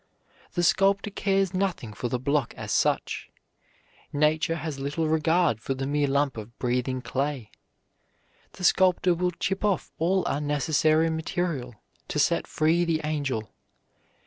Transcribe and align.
The 0.53 0.63
sculptor 0.63 1.11
cares 1.11 1.53
nothing 1.53 1.93
for 1.93 2.09
the 2.09 2.17
block 2.17 2.55
as 2.57 2.71
such; 2.71 3.29
Nature 4.11 4.55
has 4.55 4.79
little 4.79 5.07
regard 5.07 5.61
for 5.61 5.75
the 5.75 5.85
mere 5.85 6.07
lump 6.07 6.37
of 6.37 6.57
breathing 6.57 7.03
clay. 7.03 7.51
The 8.53 8.63
sculptor 8.63 9.13
will 9.13 9.29
chip 9.29 9.63
off 9.63 9.91
all 9.99 10.25
unnecessary 10.25 11.11
material 11.11 11.75
to 12.07 12.17
set 12.17 12.47
free 12.47 12.83
the 12.83 13.01
angel. 13.03 13.51